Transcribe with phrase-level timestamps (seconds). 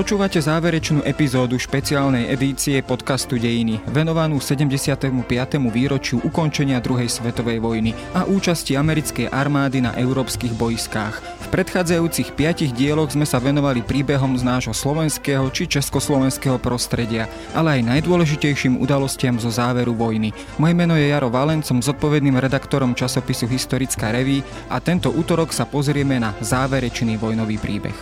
[0.00, 5.12] Počúvate záverečnú epizódu špeciálnej edície podcastu Dejiny, venovanú 75.
[5.68, 11.20] výročiu ukončenia druhej svetovej vojny a účasti americkej armády na európskych boiskách.
[11.20, 17.76] V predchádzajúcich piatich dieloch sme sa venovali príbehom z nášho slovenského či československého prostredia, ale
[17.84, 20.32] aj najdôležitejším udalostiam zo záveru vojny.
[20.56, 24.40] Moje meno je Jaro Valen, som zodpovedným redaktorom časopisu Historická reví
[24.72, 27.98] a tento útorok sa pozrieme na záverečný vojnový príbeh.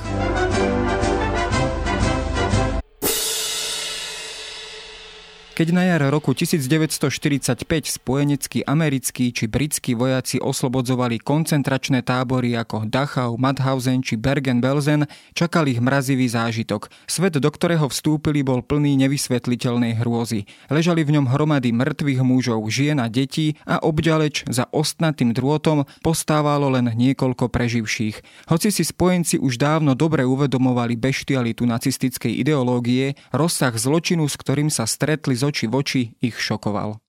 [5.58, 7.66] Keď na jar roku 1945
[7.98, 15.82] spojeneckí americkí či britskí vojaci oslobodzovali koncentračné tábory ako Dachau, Mauthausen či Bergen-Belsen, čakal ich
[15.82, 16.94] mrazivý zážitok.
[17.10, 20.46] Svet, do ktorého vstúpili, bol plný nevysvetliteľnej hrôzy.
[20.70, 26.70] Ležali v ňom hromady mŕtvych mužov, žien a detí a obďaleč za ostnatým drôtom postávalo
[26.70, 28.46] len niekoľko preživších.
[28.46, 34.86] Hoci si spojenci už dávno dobre uvedomovali beštialitu nacistickej ideológie, rozsah zločinu, s ktorým sa
[34.86, 37.00] stretli zo oči v oči ich šokoval.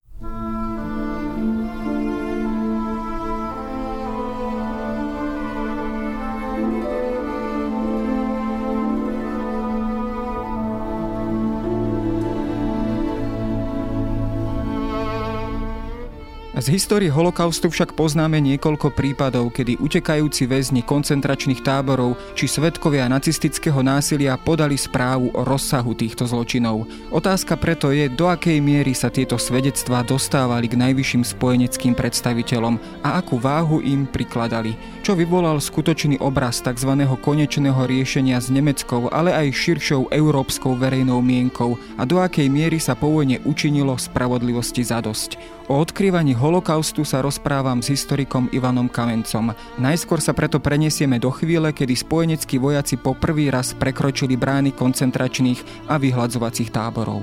[16.59, 23.79] Z histórie holokaustu však poznáme niekoľko prípadov, kedy utekajúci väzni koncentračných táborov či svetkovia nacistického
[23.79, 26.83] násilia podali správu o rozsahu týchto zločinov.
[27.15, 33.23] Otázka preto je, do akej miery sa tieto svedectvá dostávali k najvyšším spojeneckým predstaviteľom a
[33.23, 36.91] akú váhu im prikladali, čo vyvolal skutočný obraz tzv.
[37.23, 42.99] konečného riešenia s nemeckou, ale aj širšou európskou verejnou mienkou a do akej miery sa
[42.99, 45.39] po vojne učinilo spravodlivosti zadosť.
[45.69, 49.53] O odkrývaní holokaustu sa rozprávam s historikom Ivanom Kamencom.
[49.77, 55.85] Najskôr sa preto preniesieme do chvíle, kedy spojeneckí vojaci po prvý raz prekročili brány koncentračných
[55.93, 57.21] a vyhľadzovacích táborov.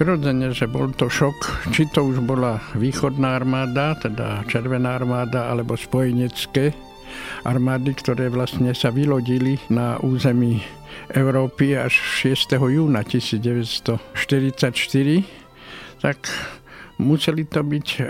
[0.00, 5.76] Prirodzene, že bol to šok, či to už bola východná armáda, teda Červená armáda, alebo
[5.76, 6.72] spojenecké
[7.44, 10.64] armády, ktoré vlastne sa vylodili na území
[11.12, 11.92] Európy až
[12.24, 12.56] 6.
[12.56, 14.00] júna 1944,
[16.00, 16.32] tak
[16.96, 18.02] museli to byť e,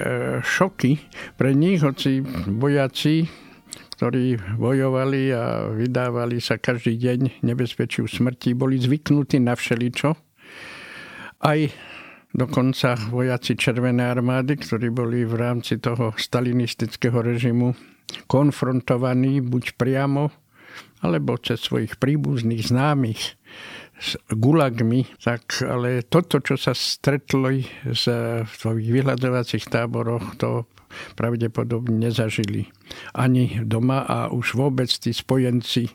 [0.47, 0.95] šoky
[1.34, 2.23] pre nich, hoci
[2.55, 3.27] vojaci
[3.99, 10.30] ktorí bojovali a vydávali sa každý deň nebezpečiu smrti, boli zvyknutí na všeličo
[11.41, 11.73] aj
[12.31, 17.75] dokonca vojaci Červenej armády, ktorí boli v rámci toho stalinistického režimu
[18.27, 20.31] konfrontovaní buď priamo,
[21.00, 23.39] alebo cez svojich príbuzných známych
[24.00, 27.53] s gulagmi, tak ale toto, čo sa stretlo
[27.93, 28.05] z,
[28.45, 30.65] v svojich vyhľadovacích táboroch, to
[31.15, 32.67] pravdepodobne nezažili
[33.15, 35.87] ani doma a už vôbec tí spojenci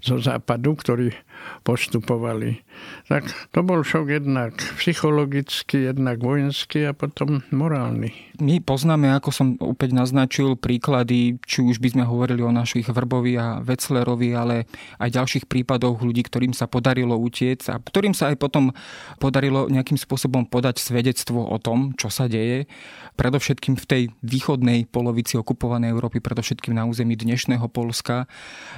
[0.00, 1.12] zo západu, ktorí
[1.62, 2.62] postupovali.
[3.10, 8.14] Tak to bol šok jednak psychologický, jednak vojenský a potom morálny.
[8.38, 13.34] My poznáme, ako som opäť naznačil, príklady, či už by sme hovorili o našich Vrbovi
[13.34, 14.70] a Veclerovi, ale
[15.02, 18.70] aj ďalších prípadoch ľudí, ktorým sa podarilo utiec a ktorým sa aj potom
[19.18, 22.70] podarilo nejakým spôsobom podať svedectvo o tom, čo sa deje.
[23.18, 28.30] Predovšetkým v tej východnej polovici okupovanej Európy, predovšetkým na území dnešného Polska,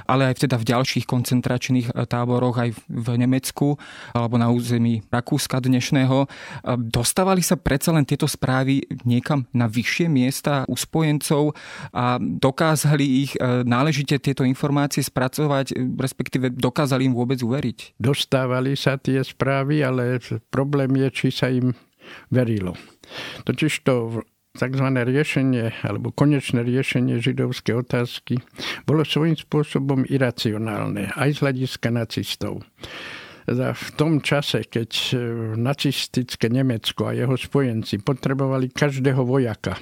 [0.09, 3.77] ale aj teda v ďalších koncentračných táboroch aj v Nemecku
[4.15, 6.25] alebo na území Rakúska dnešného.
[6.79, 11.53] Dostávali sa predsa len tieto správy niekam na vyššie miesta u spojencov
[11.95, 17.99] a dokázali ich e, náležite tieto informácie spracovať, respektíve dokázali im vôbec uveriť?
[17.99, 20.19] Dostávali sa tie správy, ale
[20.49, 21.75] problém je, či sa im
[22.31, 22.75] verilo.
[23.43, 24.23] Totiž to
[24.55, 24.87] tzv.
[24.91, 28.39] riešenie alebo konečné riešenie židovskej otázky
[28.83, 32.63] bolo svojím spôsobom iracionálne aj z hľadiska nacistov.
[33.51, 35.13] V tom čase, keď e,
[35.57, 39.81] nacistické Nemecko a jeho spojenci potrebovali každého vojaka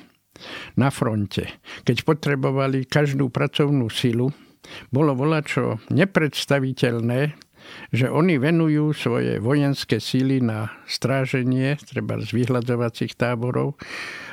[0.80, 4.32] na fronte, keď potrebovali každú pracovnú silu,
[4.96, 7.36] bolo volačo nepredstaviteľné,
[7.92, 13.78] že oni venujú svoje vojenské síly na stráženie, treba z vyhľadzovacích táborov,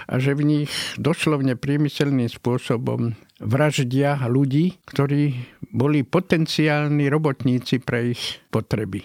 [0.07, 5.35] a že v nich doslovne priemyselným spôsobom vraždia ľudí, ktorí
[5.75, 9.03] boli potenciálni robotníci pre ich potreby.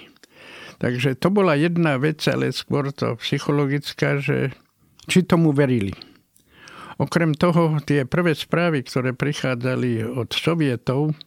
[0.82, 4.54] Takže to bola jedna vec, ale skôr to psychologická, že
[5.06, 5.94] či tomu verili.
[7.02, 11.18] Okrem toho, tie prvé správy, ktoré prichádzali od sovietov,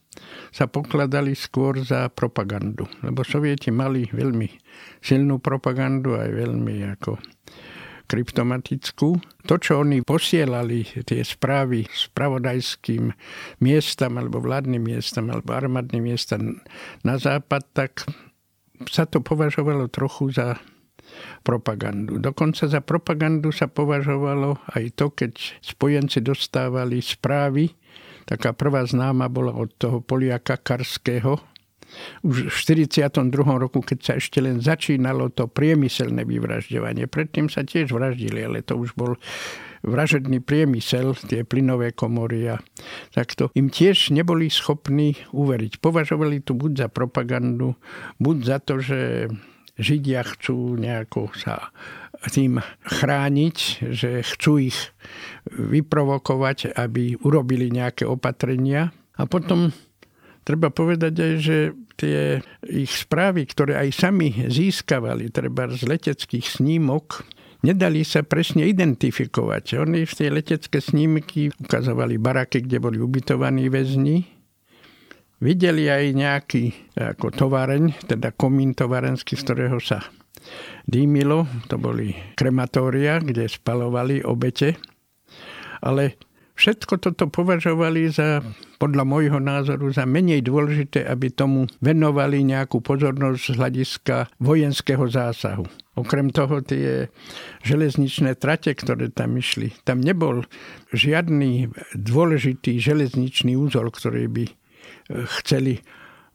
[0.51, 2.87] sa pokladali skôr za propagandu.
[3.03, 4.47] Lebo sovieti mali veľmi
[5.03, 7.19] silnú propagandu, aj veľmi ako
[8.05, 9.17] kryptomatickú.
[9.49, 13.11] To, čo oni posielali, tie správy spravodajským
[13.61, 16.61] miestam, alebo vládnym miestam, alebo armádnym miestam
[17.01, 17.91] na západ, tak
[18.89, 20.57] sa to považovalo trochu za
[21.45, 22.17] propagandu.
[22.17, 27.71] Dokonca za propagandu sa považovalo aj to, keď spojenci dostávali správy.
[28.25, 31.54] Taká prvá známa bola od toho Poliaka Karského,
[32.23, 33.31] už v 42.
[33.59, 37.07] roku, keď sa ešte len začínalo to priemyselné vyvražďovanie.
[37.07, 39.15] Predtým sa tiež vraždili, ale to už bol
[39.85, 42.57] vražedný priemysel, tie plynové komory a
[43.13, 43.53] takto.
[43.53, 45.77] Im tiež neboli schopní uveriť.
[45.77, 47.77] Považovali to buď za propagandu,
[48.17, 49.29] buď za to, že
[49.75, 51.75] Židia chcú nejako sa
[52.31, 53.57] tým chrániť,
[53.91, 54.79] že chcú ich
[55.51, 58.95] vyprovokovať, aby urobili nejaké opatrenia.
[59.19, 59.75] A potom
[60.45, 61.57] treba povedať aj, že
[61.97, 62.39] tie
[62.69, 67.25] ich správy, ktoré aj sami získavali, treba z leteckých snímok,
[67.65, 69.81] nedali sa presne identifikovať.
[69.81, 74.35] Oni v tej letecké snímky ukazovali baraky, kde boli ubytovaní väzni,
[75.43, 76.63] Videli aj nejaký
[76.95, 79.99] ako továreň, teda komín továrenský, z ktorého sa
[80.87, 81.43] dýmilo.
[81.67, 84.79] To boli krematória, kde spalovali obete.
[85.83, 86.15] Ale
[86.55, 88.43] všetko toto považovali za,
[88.79, 95.67] podľa môjho názoru, za menej dôležité, aby tomu venovali nejakú pozornosť z hľadiska vojenského zásahu.
[95.95, 97.07] Okrem toho tie
[97.63, 100.43] železničné trate, ktoré tam išli, tam nebol
[100.91, 104.45] žiadny dôležitý železničný úzol, ktorý by
[105.39, 105.79] chceli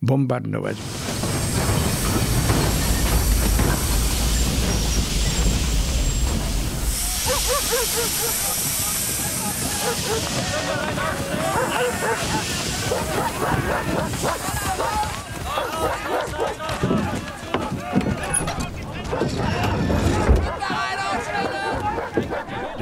[0.01, 1.20] bombardovať.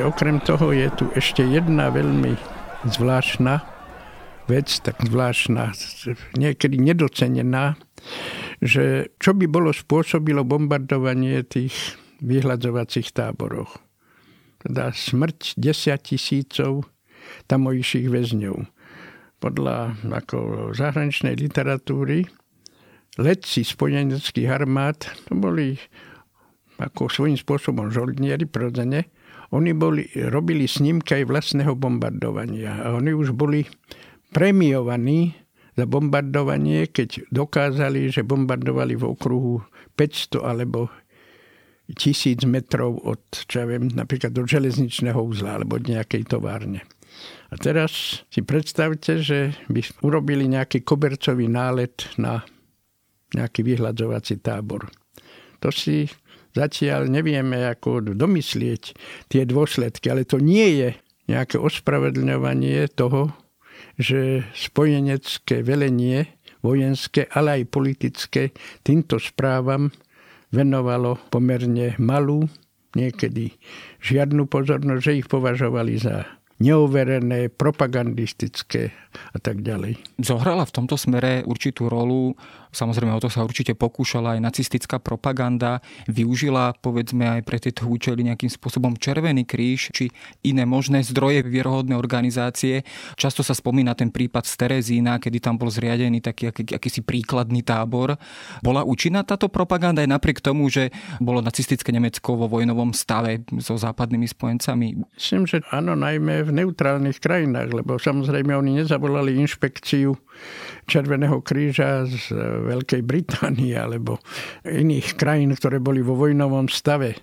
[0.08, 2.34] Okrem toho je tu ešte jedna veľmi
[2.90, 3.62] zvláštna
[4.48, 5.76] vec, tak zvláštna,
[6.34, 7.78] niekedy nedocenená,
[8.58, 11.94] že čo by bolo spôsobilo bombardovanie tých
[12.25, 13.78] vyhľadzovacích táborov.
[14.58, 16.88] Teda smrť 10 tisícov
[17.46, 18.56] tamojších väzňov.
[19.38, 22.26] Podľa ako zahraničnej literatúry
[23.19, 25.78] letci spojeneckých armád, to boli
[26.78, 29.10] ako svojím spôsobom žoldnieri, prirodzene,
[29.50, 32.84] oni boli, robili snímky aj vlastného bombardovania.
[32.84, 33.64] A oni už boli
[34.30, 35.34] premiovaní
[35.75, 39.64] za bombardovanie, keď dokázali, že bombardovali v okruhu
[39.96, 40.92] 500 alebo
[41.96, 46.84] tisíc metrov od, čo ja viem, napríklad do železničného uzla alebo od nejakej továrne.
[47.48, 52.44] A teraz si predstavte, že by urobili nejaký kobercový nálet na
[53.32, 54.88] nejaký vyhľadzovací tábor.
[55.60, 56.08] To si
[56.56, 58.82] zatiaľ nevieme ako domyslieť
[59.28, 60.88] tie dôsledky, ale to nie je
[61.28, 63.32] nejaké ospravedlňovanie toho,
[64.00, 68.42] že spojenecké velenie, vojenské, ale aj politické,
[68.82, 69.92] týmto správam
[70.50, 72.48] venovalo pomerne malú,
[72.96, 73.54] niekedy
[74.00, 78.90] žiadnu pozornosť, že ich považovali za neoverené, propagandistické
[79.34, 79.99] a tak ďalej.
[80.19, 82.35] Zohrala v tomto smere určitú rolu
[82.72, 85.80] Samozrejme, o to sa určite pokúšala aj nacistická propaganda.
[86.06, 90.12] Využila, povedzme, aj pre tieto účely nejakým spôsobom Červený kríž či
[90.44, 92.84] iné možné zdroje vierohodné organizácie.
[93.16, 97.64] Často sa spomína ten prípad z Terezína, kedy tam bol zriadený taký aký, akýsi príkladný
[97.64, 98.20] tábor.
[98.60, 103.80] Bola účinná táto propaganda aj napriek tomu, že bolo nacistické Nemecko vo vojnovom stave so
[103.80, 104.87] západnými spojencami?
[105.16, 110.14] Myslím, že áno, najmä v neutrálnych krajinách, lebo samozrejme oni nezavolali inšpekciu
[110.88, 112.33] Červeného kríža z
[112.64, 114.16] Veľkej Británie alebo
[114.64, 117.21] iných krajín, ktoré boli vo vojnovom stave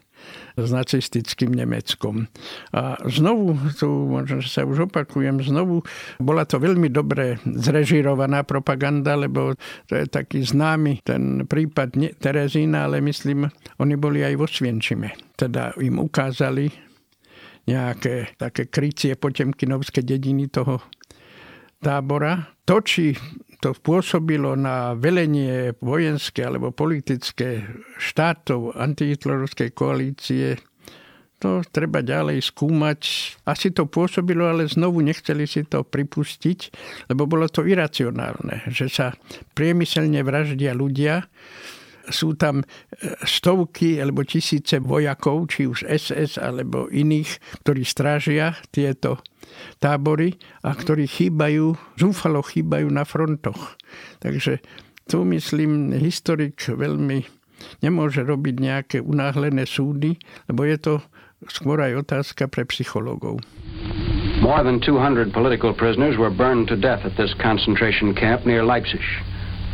[0.55, 2.25] s nacistickým Nemeckom.
[2.71, 5.83] A znovu, tu možno, sa už opakujem, znovu
[6.17, 9.53] bola to veľmi dobre zrežirovaná propaganda, lebo
[9.85, 15.13] to je taký známy ten prípad Terezína, ale myslím, oni boli aj vo Svienčime.
[15.35, 16.71] Teda im ukázali
[17.65, 20.85] nejaké také krycie potemkinovské dediny toho
[21.85, 22.49] tábora.
[22.65, 23.13] To, či
[23.61, 27.61] to pôsobilo na velenie vojenské alebo politické
[28.01, 30.57] štátov antihitlerovskej koalície,
[31.37, 33.01] to treba ďalej skúmať.
[33.45, 36.59] Asi to pôsobilo, ale znovu nechceli si to pripustiť,
[37.13, 39.13] lebo bolo to iracionálne, že sa
[39.53, 41.29] priemyselne vraždia ľudia,
[42.09, 42.65] sú tam e,
[43.25, 49.21] stovky alebo tisíce vojakov, či už SS alebo iných, ktorí strážia tieto
[49.79, 53.77] tábory a ktorí chýbajú, zúfalo chýbajú na frontoch.
[54.19, 54.59] Takže
[55.05, 57.25] tu myslím, historik veľmi
[57.81, 60.17] nemôže robiť nejaké unáhlené súdy,
[60.49, 60.93] lebo je to
[61.47, 63.39] skôr aj otázka pre psychológov.
[64.41, 69.01] More than 200 political prisoners were burned to death at this concentration camp near Leipzig.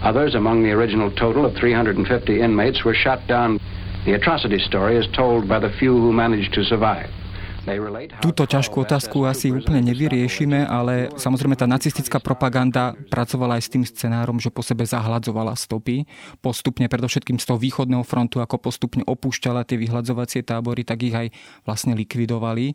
[0.04, 3.60] Others, among the original total of 350 inmates, were shot down.
[4.06, 7.10] The atrocity story is told by the few who managed to survive.
[8.22, 13.84] Túto ťažkú otázku asi úplne nevyriešime, ale samozrejme tá nacistická propaganda pracovala aj s tým
[13.86, 16.10] scenárom, že po sebe zahladzovala stopy.
[16.42, 21.28] Postupne, predovšetkým z toho východného frontu, ako postupne opúšťala tie vyhladzovacie tábory, tak ich aj
[21.62, 22.74] vlastne likvidovali.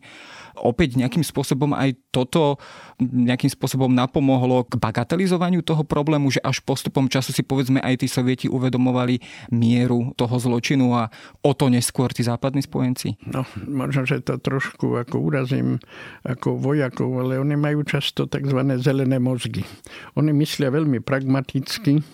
[0.62, 2.62] Opäť nejakým spôsobom aj toto
[3.00, 8.06] nejakým spôsobom napomohlo k bagatelizovaniu toho problému, že až postupom času si povedzme aj tí
[8.08, 9.20] sovieti uvedomovali
[9.52, 11.12] mieru toho zločinu a
[11.44, 13.20] o to neskôr tí západní spojenci?
[13.28, 15.80] No, možno, že to trošku trošku ako urazím
[16.28, 18.60] ako vojakov, ale oni majú často tzv.
[18.76, 19.64] zelené mozgy.
[20.20, 22.04] Oni myslia veľmi pragmaticky,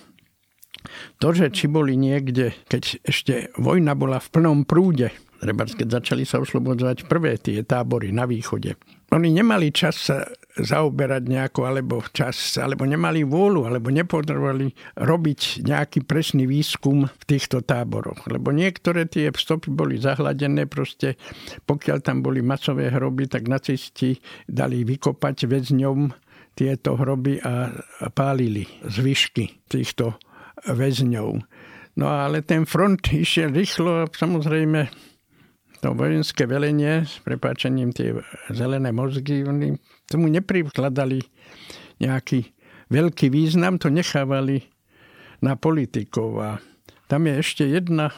[1.18, 5.10] to, že či boli niekde, keď ešte vojna bola v plnom prúde,
[5.42, 8.78] treba keď začali sa oslobodzovať prvé tie tábory na východe,
[9.10, 16.04] oni nemali čas sa zaoberať nejako, alebo čas, alebo nemali vôľu, alebo nepotrebovali robiť nejaký
[16.04, 18.28] presný výskum v týchto táboroch.
[18.28, 21.16] Lebo niektoré tie stopy boli zahladené, proste
[21.64, 25.98] pokiaľ tam boli masové hroby, tak nacisti dali vykopať väzňom
[26.52, 27.72] tieto hroby a
[28.12, 30.20] pálili zvyšky týchto
[30.68, 31.30] väzňov.
[31.96, 35.11] No ale ten front išiel rýchlo a samozrejme
[35.82, 38.14] to vojenské velenie, s prepáčením tie
[38.54, 39.74] zelené mozgy, oni
[40.06, 41.18] tomu neprikladali
[41.98, 42.54] nejaký
[42.86, 44.62] veľký význam, to nechávali
[45.42, 46.30] na politikov.
[46.38, 46.50] A
[47.10, 48.14] tam je ešte jedna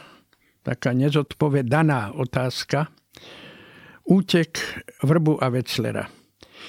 [0.61, 2.93] taká nezodpovedaná otázka.
[4.05, 4.61] Útek
[5.01, 6.05] Vrbu a Veclera.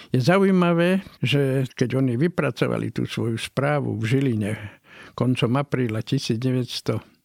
[0.08, 4.52] Je zaujímavé, že keď oni vypracovali tú svoju správu v Žiline
[5.12, 7.15] koncom apríla 1900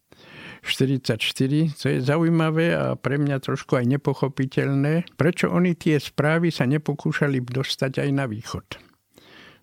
[0.62, 6.70] 44, co je zaujímavé a pre mňa trošku aj nepochopiteľné, prečo oni tie správy sa
[6.70, 8.66] nepokúšali dostať aj na východ.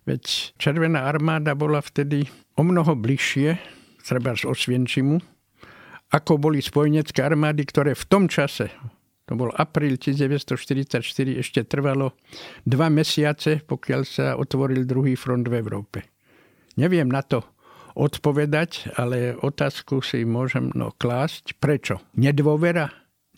[0.03, 2.27] Veď Červená armáda bola vtedy
[2.59, 3.55] o mnoho bližšie,
[4.03, 5.23] treba z Osvienčimu,
[6.11, 8.67] ako boli spojenecké armády, ktoré v tom čase,
[9.29, 11.05] to bol apríl 1944,
[11.37, 12.17] ešte trvalo
[12.65, 16.09] dva mesiace, pokiaľ sa otvoril druhý front v Európe.
[16.81, 17.45] Neviem na to
[17.95, 21.57] odpovedať, ale otázku si môžem no, klásť.
[21.57, 22.01] Prečo?
[22.17, 22.89] Nedôvera?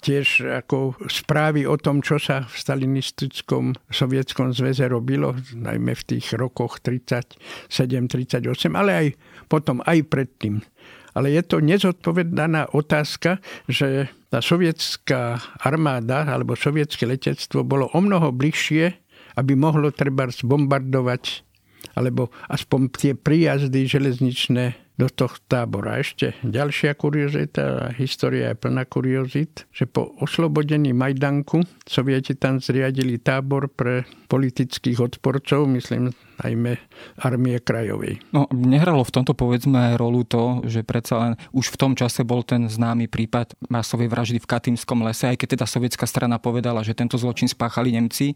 [0.01, 6.33] Tiež ako správy o tom, čo sa v stalinistickom sovietskom zväze robilo, najmä v tých
[6.33, 9.07] rokoch 37-38, ale aj
[9.45, 10.65] potom, aj predtým.
[11.13, 18.31] Ale je to nezodpovedaná otázka, že tá sovietská armáda alebo sovietské letectvo bolo o mnoho
[18.33, 18.95] bližšie,
[19.35, 21.50] aby mohlo treba zbombardovať
[21.97, 25.97] alebo aspoň tie príjazdy železničné do tohto tábora.
[25.97, 33.65] Ešte ďalšia kuriozita, história je plná kuriozit, že po oslobodení Majdanku sovieti tam zriadili tábor
[33.71, 36.73] pre politických odporcov, myslím najmä
[37.21, 38.19] armie krajovej.
[38.33, 42.41] No, nehralo v tomto povedzme rolu to, že predsa len už v tom čase bol
[42.41, 46.97] ten známy prípad masovej vraždy v Katímskom lese, aj keď teda sovietská strana povedala, že
[46.97, 48.33] tento zločin spáchali Nemci,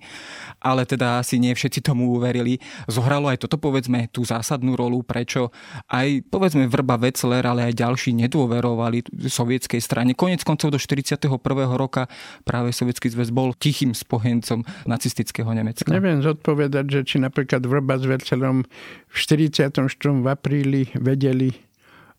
[0.61, 2.61] ale teda asi nie všetci tomu uverili.
[2.85, 5.49] Zohralo aj toto povedzme tú zásadnú rolu, prečo
[5.89, 10.13] aj povedzme Vrba Vecler, ale aj ďalší nedôverovali sovietskej strane.
[10.13, 11.25] Konec koncov do 41.
[11.73, 12.05] roka
[12.45, 15.89] práve sovietský zväz bol tichým spojencom nacistického Nemecka.
[15.89, 18.67] Neviem zodpovedať, že či napríklad Vrba Vercelom
[19.07, 19.79] v 44.
[20.19, 21.53] v apríli vedeli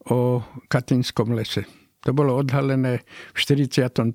[0.09, 0.41] o
[0.73, 1.69] Katinskom lese.
[2.07, 3.03] To bolo odhalené
[3.35, 4.15] v 43.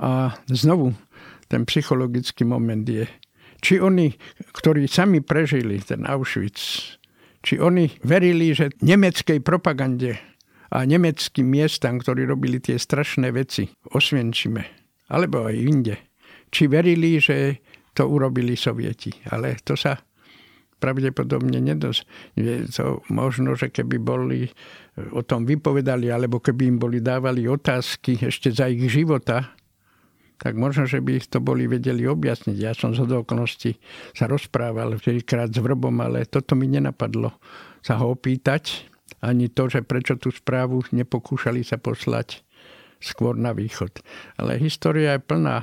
[0.00, 0.10] A
[0.48, 0.96] znovu
[1.52, 3.04] ten psychologický moment je,
[3.60, 4.10] či oni,
[4.56, 6.96] ktorí sami prežili ten Auschwitz,
[7.44, 10.16] či oni verili, že nemeckej propagande
[10.72, 14.64] a nemeckým miestam, ktorí robili tie strašné veci Osvienčime,
[15.12, 15.96] alebo aj inde,
[16.48, 17.60] či verili, že
[17.92, 19.12] to urobili Sovieti.
[19.28, 20.00] Ale to sa
[20.82, 22.02] pravdepodobne nedos.
[22.34, 24.50] Je to možno, že keby boli
[25.14, 29.54] o tom vypovedali, alebo keby im boli dávali otázky ešte za ich života,
[30.42, 32.56] tak možno, že by to boli vedeli objasniť.
[32.58, 33.78] Ja som z okolností
[34.10, 37.30] sa rozprával vždykrát s Vrbom, ale toto mi nenapadlo
[37.78, 38.90] sa ho opýtať.
[39.22, 42.42] Ani to, že prečo tú správu nepokúšali sa poslať
[42.98, 44.02] skôr na východ.
[44.34, 45.62] Ale história je plná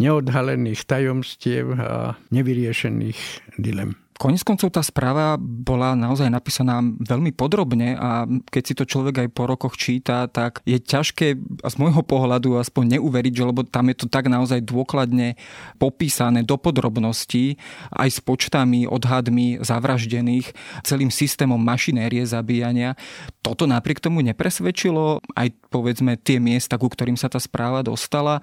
[0.00, 4.00] neodhalených tajomstiev a nevyriešených dilem.
[4.16, 9.28] Konec koncov tá správa bola naozaj napísaná veľmi podrobne a keď si to človek aj
[9.36, 13.96] po rokoch číta, tak je ťažké z môjho pohľadu aspoň neuveriť, že lebo tam je
[14.00, 15.36] to tak naozaj dôkladne
[15.76, 17.60] popísané do podrobností
[17.92, 22.96] aj s počtami, odhadmi zavraždených, celým systémom mašinérie zabíjania.
[23.44, 28.40] Toto napriek tomu nepresvedčilo aj povedzme tie miesta, ku ktorým sa tá správa dostala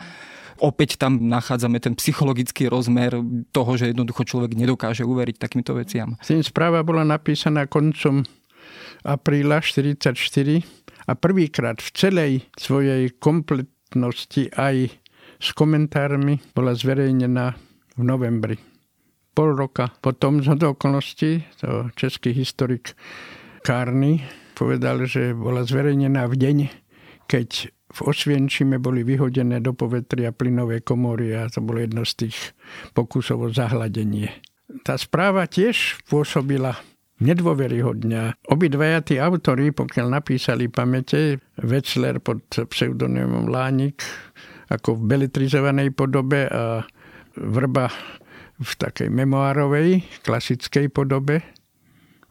[0.61, 3.15] opäť tam nachádzame ten psychologický rozmer
[3.49, 6.19] toho, že jednoducho človek nedokáže uveriť takýmto veciam.
[6.21, 8.27] Tým správa bola napísaná koncom
[9.03, 14.91] apríla 1944 a prvýkrát v celej svojej kompletnosti aj
[15.43, 17.59] s komentármi bola zverejnená
[17.99, 18.57] v novembri.
[19.33, 22.93] Pol roka potom z okolností to český historik
[23.65, 24.21] Kárny
[24.53, 26.57] povedal, že bola zverejnená v deň,
[27.25, 32.37] keď v Osvienčime boli vyhodené do povetria plynové komory a to bolo jedno z tých
[32.97, 34.33] pokusov o zahladenie.
[34.81, 36.73] Tá správa tiež pôsobila
[37.21, 38.49] nedôveryhodňa.
[38.49, 44.01] Obidvaja tí autory, pokiaľ napísali pamäte, Wetzler pod pseudonymom Lánik,
[44.73, 46.81] ako v beletrizovanej podobe a
[47.37, 47.93] Vrba
[48.57, 51.41] v takej memoárovej, klasickej podobe,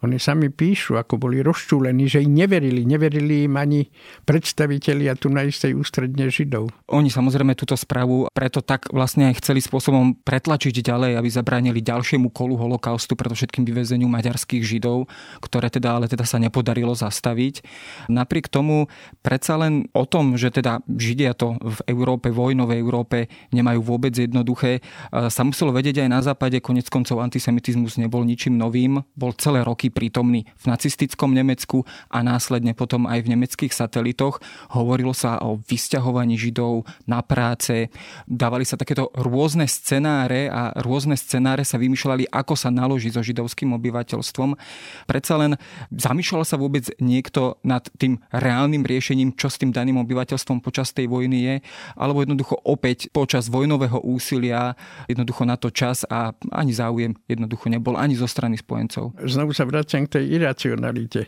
[0.02, 2.82] oni sami píšu, ako boli rozčúlení, že im neverili.
[2.82, 3.86] Neverili im ani
[4.26, 6.74] predstavitelia tu na istej ústredne Židov.
[6.90, 12.34] Oni samozrejme túto správu preto tak vlastne aj chceli spôsobom pretlačiť ďalej, aby zabránili ďalšiemu
[12.34, 15.06] kolu holokaustu, všetkým vyvezeniu maďarských Židov,
[15.38, 17.62] ktoré teda ale teda sa nepodarilo zastaviť.
[18.10, 18.90] Napriek tomu
[19.22, 24.82] predsa len o tom, že teda Židia to v Európe, vojnovej Európe nemajú vôbec jednoduché,
[25.12, 26.58] sa muselo vedieť aj na západe.
[26.58, 32.72] Konec koncov antisemitizmus nebol ničím novým, bol celé roky prítomný v nacistickom Nemecku a následne
[32.72, 34.40] potom aj v nemeckých satelitoch.
[34.72, 37.92] Hovorilo sa o vysťahovaní Židov na práce,
[38.24, 43.76] dávali sa takéto rôzne scenáre a rôzne scenáre sa vymýšľali, ako sa naloží so židovským
[43.76, 44.56] obyvateľstvom.
[45.04, 45.60] Predsa len
[45.92, 51.12] zamýšľal sa vôbec niekto nad tým reálnym riešením, čo s tým daným obyvateľstvom počas tej
[51.12, 51.54] vojny je,
[51.98, 54.72] alebo jednoducho opäť počas vojnového úsilia
[55.10, 59.12] jednoducho na to čas a ani záujem jednoducho nebol ani zo strany spojencov.
[59.22, 61.26] Znovu sa vracem k tej iracionalite.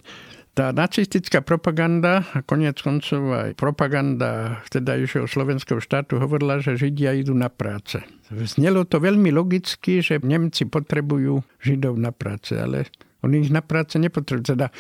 [0.54, 7.34] Tá nacistická propaganda a konec koncov aj propaganda vtedajšieho slovenského štátu hovorila, že Židia idú
[7.34, 7.98] na práce.
[8.30, 12.86] Znelo to veľmi logicky, že Nemci potrebujú Židov na práce, ale
[13.26, 14.54] oni ich na práce nepotrebujú.
[14.54, 14.70] Teda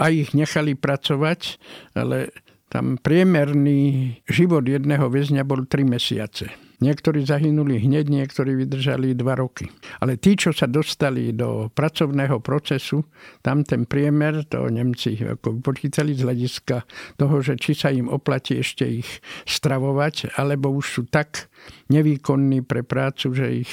[0.00, 1.60] aj ich nechali pracovať,
[1.92, 2.32] ale
[2.72, 6.67] tam priemerný život jedného väzňa bol 3 mesiace.
[6.78, 9.66] Niektorí zahynuli hneď, niektorí vydržali dva roky.
[9.98, 13.02] Ale tí, čo sa dostali do pracovného procesu,
[13.42, 16.86] tam ten priemer, to Nemci ako počítali z hľadiska
[17.18, 19.10] toho, že či sa im oplatí ešte ich
[19.50, 21.50] stravovať, alebo už sú tak
[21.90, 23.72] nevýkonní pre prácu, že ich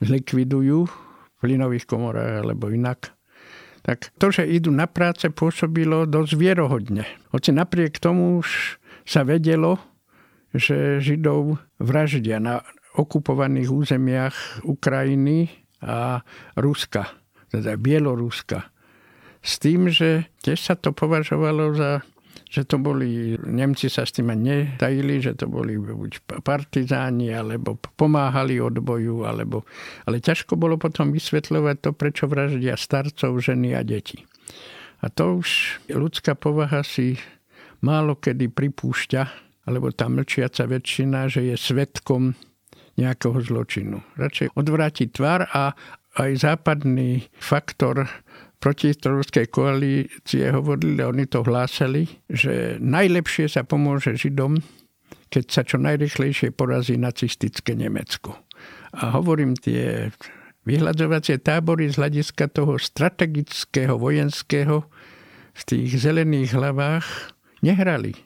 [0.00, 0.94] zlikvidujú v
[1.44, 3.16] plynových komorách alebo inak
[3.86, 7.06] tak to, že idú na práce, pôsobilo dosť vierohodne.
[7.30, 9.78] Hoci napriek tomu už sa vedelo,
[10.56, 12.64] že Židov vraždia na
[12.96, 15.52] okupovaných územiach Ukrajiny
[15.84, 16.24] a
[16.56, 17.12] Ruska,
[17.52, 18.72] teda Bieloruska.
[19.44, 22.02] S tým, že tiež sa to považovalo za
[22.46, 28.62] že to boli, Nemci sa s tým netajili, že to boli buď partizáni, alebo pomáhali
[28.62, 29.66] odboju, alebo,
[30.06, 34.22] ale ťažko bolo potom vysvetľovať to, prečo vraždia starcov, ženy a deti.
[35.02, 37.18] A to už ľudská povaha si
[37.82, 42.38] málo kedy pripúšťa, alebo tá mlčiaca väčšina, že je svetkom
[42.96, 44.00] nejakého zločinu.
[44.16, 45.76] Radšej odvrátiť tvár a
[46.16, 48.08] aj západný faktor
[48.56, 54.56] protistrovskej koalície hovorili, oni to hlásali, že najlepšie sa pomôže Židom,
[55.28, 58.32] keď sa čo najrychlejšie porazí nacistické Nemecko.
[58.96, 60.08] A hovorím, tie
[60.64, 64.88] vyhľadzovacie tábory z hľadiska toho strategického, vojenského
[65.52, 68.16] v tých zelených hlavách nehrali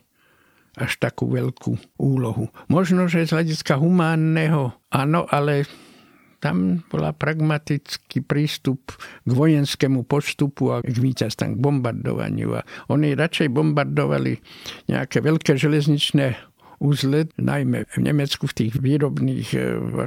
[0.79, 2.47] až takú veľkú úlohu.
[2.71, 5.67] Možno, že z hľadiska humánneho áno, ale
[6.41, 12.57] tam bola pragmatický prístup k vojenskému postupu a k víťazstvom, k bombardovaniu.
[12.57, 14.41] A oni radšej bombardovali
[14.89, 19.59] nejaké veľké železničné úzle, najmä v Nemecku v tých výrobných e,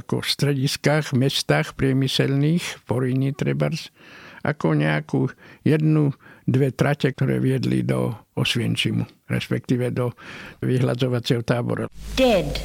[0.03, 3.95] ako strediskách, mestách priemyselných, Poríni trebárs,
[4.43, 5.31] ako nejakú
[5.63, 6.11] jednu
[6.45, 10.13] dve trate, ktoré viedli do Osvienčimu, respektíve do
[10.61, 11.89] vyhľadzovacieho tábora.
[12.15, 12.61] Dead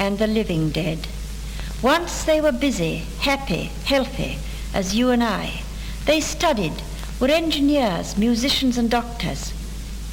[0.00, 0.98] and the living dead.
[1.80, 4.36] Once they were busy, happy, healthy,
[4.76, 5.64] as you and I.
[6.04, 6.76] They studied,
[7.20, 9.52] were engineers, musicians and doctors.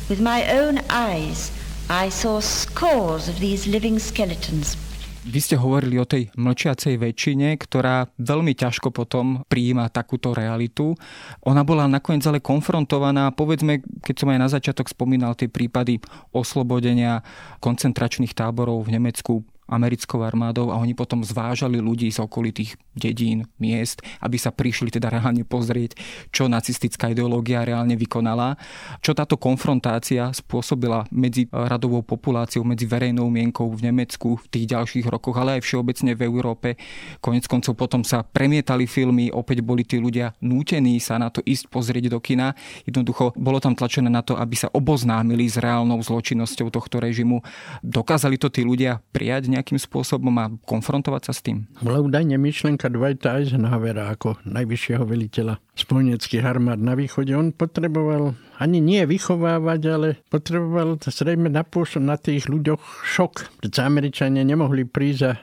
[0.07, 1.51] With my own eyes,
[1.89, 4.75] I saw scores of these living skeletons.
[5.27, 10.95] Vy ste hovorili o tej mlčiacej väčšine, ktorá veľmi ťažko potom prijíma takúto realitu.
[11.43, 15.99] Ona bola nakoniec ale konfrontovaná, povedzme, keď som aj na začiatok spomínal tie prípady
[16.31, 17.27] oslobodenia
[17.59, 24.01] koncentračných táborov v Nemecku, americkou armádou a oni potom zvážali ľudí z okolitých dedín, miest,
[24.23, 25.99] aby sa prišli teda reálne pozrieť,
[26.33, 28.57] čo nacistická ideológia reálne vykonala,
[29.03, 35.05] čo táto konfrontácia spôsobila medzi radovou populáciou, medzi verejnou mienkou v Nemecku v tých ďalších
[35.07, 36.69] rokoch, ale aj všeobecne v Európe.
[37.21, 41.69] Konec koncov potom sa premietali filmy, opäť boli tí ľudia nútení sa na to ísť
[41.69, 42.57] pozrieť do kina.
[42.87, 47.43] Jednoducho bolo tam tlačené na to, aby sa oboznámili s reálnou zločinnosťou tohto režimu.
[47.83, 51.65] Dokázali to tí ľudia prijať nejakým spôsobom a konfrontovať sa s tým?
[51.81, 57.33] Bola údajne myšlenka Dwighta Eisenhowera ako najvyššieho veliteľa spojeneckých armád na východe.
[57.33, 63.59] On potreboval ani nie vychovávať, ale potreboval zrejme napôsob na tých ľuďoch šok.
[63.59, 65.33] Pretože Američania nemohli prísť a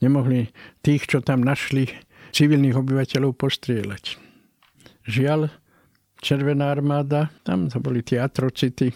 [0.00, 0.48] nemohli
[0.80, 1.92] tých, čo tam našli,
[2.32, 4.16] civilných obyvateľov postrieľať.
[5.08, 5.48] Žiaľ,
[6.18, 8.90] Červená armáda, tam to boli tie atrocity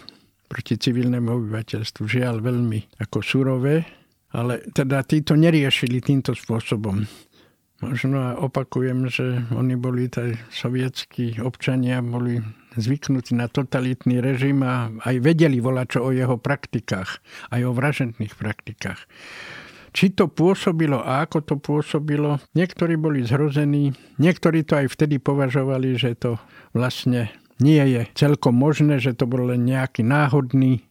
[0.51, 2.03] proti civilnému obyvateľstvu.
[2.03, 4.02] Žiaľ, veľmi ako surové
[4.33, 7.05] ale teda títo neriešili týmto spôsobom.
[7.83, 12.39] Možno opakujem, že oni boli, taj sovietskí občania, boli
[12.79, 17.19] zvyknutí na totalitný režim a aj vedeli volať o jeho praktikách,
[17.51, 19.03] aj o vražedných praktikách.
[19.93, 25.93] Či to pôsobilo a ako to pôsobilo, niektorí boli zhrození, niektorí to aj vtedy považovali,
[25.99, 26.41] že to
[26.73, 27.29] vlastne
[27.61, 30.81] nie je celkom možné, že to bol len nejaký náhodný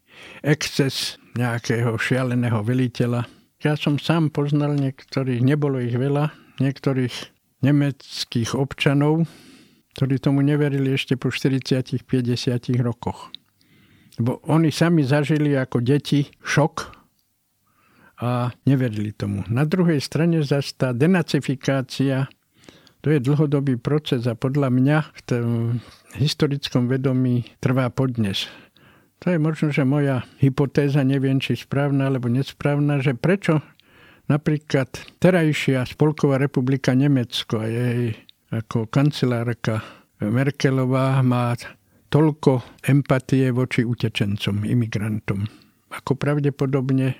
[0.47, 3.25] exces nejakého šialeného veliteľa.
[3.63, 7.15] Ja som sám poznal niektorých, nebolo ich veľa, niektorých
[7.63, 9.25] nemeckých občanov,
[9.95, 12.03] ktorí tomu neverili ešte po 40-50
[12.83, 13.31] rokoch.
[14.19, 16.75] Lebo oni sami zažili ako deti šok
[18.21, 19.47] a neverili tomu.
[19.49, 22.29] Na druhej strane zase tá denacifikácia,
[23.03, 25.47] to je dlhodobý proces a podľa mňa v tom
[26.19, 28.47] historickom vedomí trvá podnes.
[29.23, 33.63] To je možno, že moja hypotéza, neviem, či správna alebo nesprávna, že prečo
[34.27, 34.91] napríklad
[35.23, 38.19] terajšia Spolková republika Nemecko a jej
[38.51, 39.79] ako kancelárka
[40.19, 41.55] Merkelová má
[42.11, 45.47] toľko empatie voči utečencom, imigrantom.
[45.95, 47.15] Ako pravdepodobne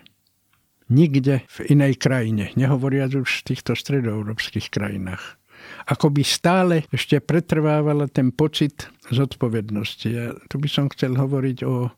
[0.91, 5.42] nikde v inej krajine, nehovoriac už v týchto stredoeurópskych krajinách
[5.87, 10.09] ako by stále ešte pretrvávala ten pocit zodpovednosti.
[10.09, 11.91] Ja tu by som chcel hovoriť o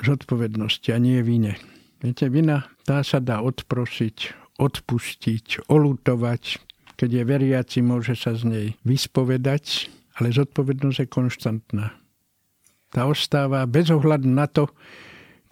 [0.00, 1.58] zodpovednosti a nie vine.
[2.00, 6.42] Viete, vina tá sa dá odprosiť, odpustiť, olutovať.
[6.96, 11.86] Keď je veriaci, môže sa z nej vyspovedať, ale zodpovednosť je konštantná.
[12.90, 14.68] Tá ostáva bez ohľadu na to,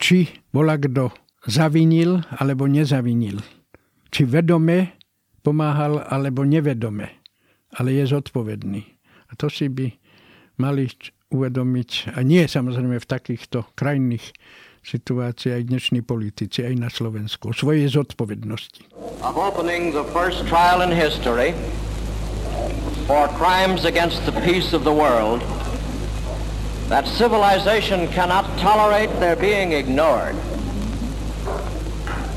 [0.00, 1.12] či bola kto
[1.46, 3.40] zavinil alebo nezavinil.
[4.08, 4.96] Či vedome
[5.44, 7.17] pomáhal alebo nevedome
[7.76, 8.82] ale je zodpovedný.
[9.28, 9.92] A to si by
[10.56, 10.88] mali
[11.28, 14.24] uvedomiť, a nie samozrejme v takýchto krajných
[14.80, 18.88] situáciách aj dnešní politici, aj na Slovensku, o svojej zodpovednosti.
[19.20, 21.52] Of opening the first trial in history
[23.04, 25.44] for crimes against the peace of the world,
[26.88, 30.36] that civilization cannot tolerate their being ignored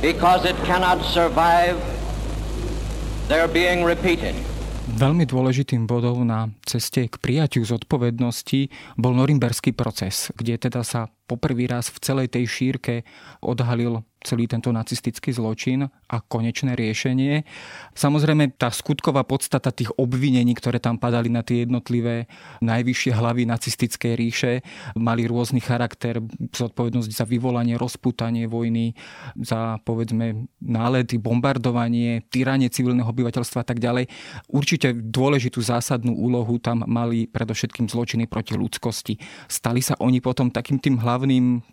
[0.03, 1.79] because it cannot survive
[3.31, 4.35] their being repeated.
[4.91, 8.67] Veľmi dôležitým bodom na ceste k prijatiu zodpovednosti
[8.99, 13.07] bol norimberský proces, kde teda sa poprvý raz v celej tej šírke
[13.39, 17.41] odhalil celý tento nacistický zločin a konečné riešenie.
[17.97, 22.29] Samozrejme, tá skutková podstata tých obvinení, ktoré tam padali na tie jednotlivé
[22.61, 24.51] najvyššie hlavy nacistickej ríše,
[24.93, 26.21] mali rôzny charakter,
[26.53, 28.93] zodpovednosť za vyvolanie, rozputanie vojny,
[29.41, 34.05] za povedzme nálety, bombardovanie, tyranie civilného obyvateľstva a tak ďalej.
[34.53, 39.17] Určite dôležitú zásadnú úlohu tam mali predovšetkým zločiny proti ľudskosti.
[39.49, 41.20] Stali sa oni potom takým tým hlavným,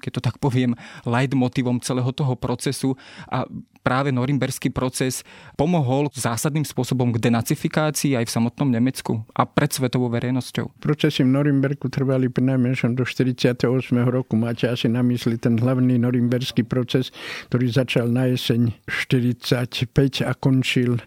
[0.02, 0.74] keď to tak poviem,
[1.06, 2.98] leitmotivom celého toho procesu
[3.30, 3.46] a
[3.88, 5.24] práve norimberský proces
[5.56, 10.76] pomohol zásadným spôsobom k denacifikácii aj v samotnom Nemecku a pred svetovou verejnosťou.
[10.76, 13.64] Procesy v Norimberku trvali najmenšom do 48.
[14.04, 14.36] roku.
[14.36, 17.14] Máte asi na mysli ten hlavný norimberský proces,
[17.48, 21.00] ktorý začal na jeseň 45 a končil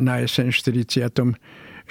[0.00, 1.36] na jeseň 40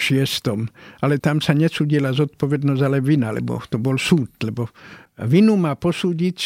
[0.02, 0.72] šiestom.
[1.06, 4.72] Ale tam sa nesúdila zodpovednosť, ale vina, lebo to bol súd, lebo
[5.22, 6.38] Vinu má posúdiť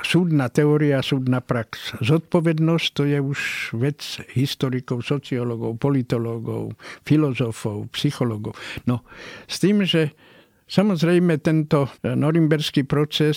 [0.00, 2.00] súdna teória, súdna prax.
[2.00, 3.40] Zodpovednosť to je už
[3.76, 4.00] vec
[4.32, 6.72] historikov, sociológov, politológov,
[7.04, 8.56] filozofov, psychológov.
[8.88, 9.04] No,
[9.44, 10.16] s tým, že
[10.64, 13.36] samozrejme tento norimberský proces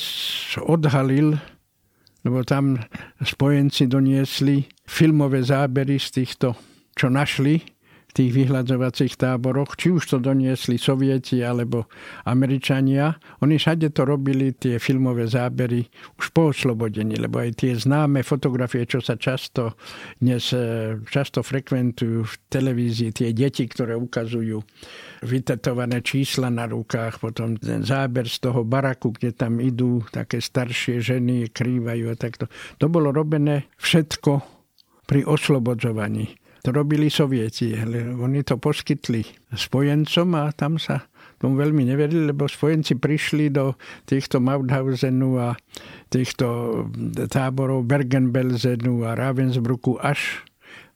[0.64, 1.36] odhalil,
[2.24, 2.80] lebo tam
[3.20, 6.56] spojenci doniesli filmové zábery z týchto,
[6.96, 7.75] čo našli
[8.16, 11.92] tých vyhľadzovacích táboroch, či už to doniesli Sovieti alebo
[12.24, 13.12] Američania.
[13.44, 15.84] Oni všade to robili, tie filmové zábery,
[16.16, 19.76] už po oslobodení, lebo aj tie známe fotografie, čo sa často
[20.24, 24.64] dnes e, často frekventujú v televízii, tie deti, ktoré ukazujú
[25.28, 31.04] vytetované čísla na rukách, potom ten záber z toho baraku, kde tam idú také staršie
[31.04, 32.48] ženy, krývajú a takto.
[32.80, 34.40] To bolo robené všetko
[35.04, 37.78] pri oslobodzovaní to robili sovieti.
[38.18, 39.22] Oni to poskytli
[39.54, 41.06] spojencom a tam sa
[41.38, 43.78] tomu veľmi neverili, lebo spojenci prišli do
[44.10, 45.54] týchto Mauthausenu a
[46.10, 46.46] týchto
[47.30, 50.42] táborov Bergen-Belsenu a Ravensbrücku až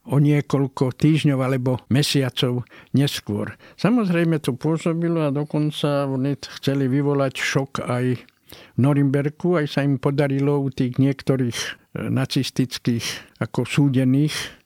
[0.09, 2.65] o niekoľko týždňov alebo mesiacov
[2.97, 3.53] neskôr.
[3.77, 8.05] Samozrejme to pôsobilo a dokonca oni chceli vyvolať šok aj
[8.49, 14.58] v Norimberku, aj sa im podarilo u tých niektorých e, nacistických ako súdených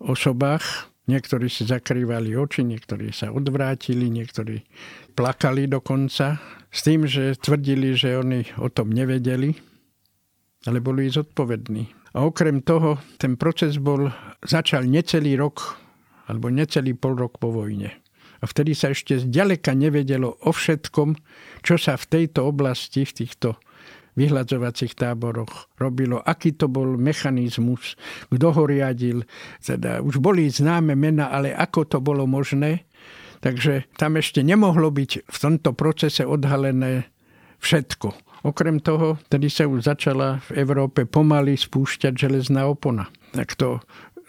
[0.00, 0.90] osobách.
[1.06, 4.62] Niektorí si zakrývali oči, niektorí sa odvrátili, niektorí
[5.18, 6.38] plakali dokonca
[6.70, 9.52] s tým, že tvrdili, že oni o tom nevedeli,
[10.64, 12.14] ale boli zodpovední.
[12.14, 14.10] A okrem toho, ten proces bol,
[14.42, 15.78] začal necelý rok,
[16.30, 17.90] alebo necelý pol rok po vojne.
[18.40, 21.18] A vtedy sa ešte zďaleka nevedelo o všetkom,
[21.60, 23.58] čo sa v tejto oblasti, v týchto
[24.18, 27.94] vyhľadzovacích táboroch robilo, aký to bol mechanizmus,
[28.30, 29.22] kto ho riadil.
[29.62, 32.86] Teda už boli známe mena, ale ako to bolo možné.
[33.40, 37.08] Takže tam ešte nemohlo byť v tomto procese odhalené
[37.60, 38.12] všetko.
[38.40, 43.08] Okrem toho, tedy sa už začala v Európe pomaly spúšťať železná opona.
[43.36, 43.80] Tak to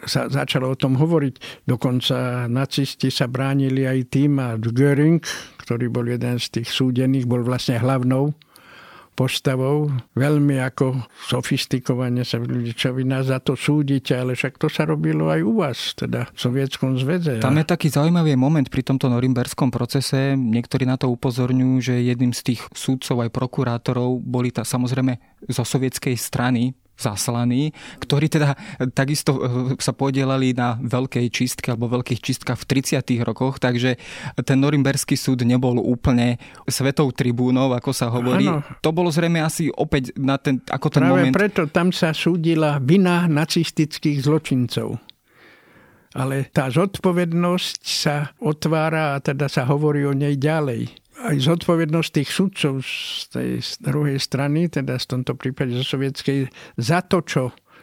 [0.04, 1.64] sa začalo o tom hovoriť.
[1.64, 5.22] Dokonca nacisti sa bránili aj tým a Göring,
[5.62, 8.34] ktorý bol jeden z tých súdených, bol vlastne hlavnou
[9.12, 9.92] postavou.
[10.16, 15.40] Veľmi ako sofistikovane sa ľudí, nás za to súdite, ale však to sa robilo aj
[15.44, 17.38] u vás, teda v Sovietskom zväze.
[17.40, 20.34] Tam je taký zaujímavý moment pri tomto norimberskom procese.
[20.36, 25.62] Niektorí na to upozorňujú, že jedným z tých súdcov aj prokurátorov boli tá samozrejme zo
[25.62, 28.54] sovietskej strany, zaslaní, ktorí teda
[28.94, 29.40] takisto e,
[29.80, 33.26] sa podielali na veľkej čistke alebo veľkých čistkách v 30.
[33.26, 33.98] rokoch, takže
[34.44, 38.46] ten Norimberský súd nebol úplne svetou tribúnou, ako sa hovorí.
[38.46, 38.62] Ano.
[38.84, 41.34] To bolo zrejme asi opäť na ten, ako ten Práve moment...
[41.34, 45.00] preto tam sa súdila vina nacistických zločincov.
[46.12, 52.30] Ale tá zodpovednosť sa otvára a teda sa hovorí o nej ďalej aj zodpovednosť tých
[52.30, 57.42] sudcov z tej druhej strany, teda v tomto prípade zo sovietskej, za to, čo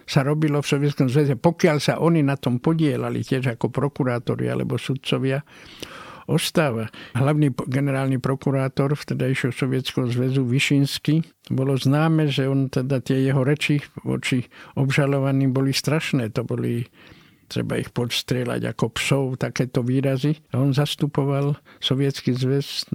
[0.10, 4.82] sa robilo v Sovietskom zväze, pokiaľ sa oni na tom podielali, tiež ako prokurátori alebo
[4.82, 5.46] sudcovia,
[6.30, 6.90] ostáva.
[7.18, 13.82] Hlavný generálny prokurátor vtedajšieho Sovietskeho zväzu Višinsky bolo známe, že on teda tie jeho reči
[14.06, 14.46] voči
[14.78, 16.30] obžalovaným boli strašné.
[16.38, 16.86] To boli
[17.50, 20.38] treba ich podstrieľať ako psov, takéto výrazy.
[20.54, 22.86] On zastupoval Sovietský zväz